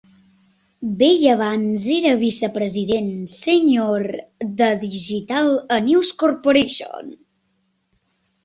[1.01, 4.07] Bell abans era vicepresident sènior
[4.63, 7.17] de Digital a News Corporation.